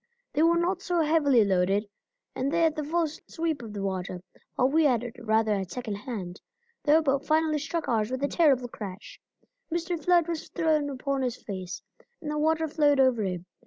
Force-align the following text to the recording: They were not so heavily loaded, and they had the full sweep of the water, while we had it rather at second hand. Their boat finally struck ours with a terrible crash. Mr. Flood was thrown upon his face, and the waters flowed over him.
They 0.33 0.41
were 0.41 0.57
not 0.57 0.81
so 0.81 1.01
heavily 1.01 1.45
loaded, 1.45 1.87
and 2.33 2.51
they 2.51 2.61
had 2.61 2.75
the 2.75 2.83
full 2.83 3.05
sweep 3.07 3.61
of 3.61 3.71
the 3.73 3.83
water, 3.83 4.23
while 4.55 4.67
we 4.67 4.85
had 4.85 5.03
it 5.03 5.15
rather 5.19 5.51
at 5.53 5.69
second 5.69 5.93
hand. 5.93 6.41
Their 6.81 7.03
boat 7.03 7.23
finally 7.23 7.59
struck 7.59 7.87
ours 7.87 8.09
with 8.09 8.23
a 8.23 8.27
terrible 8.27 8.67
crash. 8.67 9.21
Mr. 9.71 10.03
Flood 10.03 10.27
was 10.27 10.49
thrown 10.49 10.89
upon 10.89 11.21
his 11.21 11.37
face, 11.43 11.83
and 12.19 12.31
the 12.31 12.39
waters 12.39 12.73
flowed 12.77 12.99
over 12.99 13.21
him. 13.21 13.45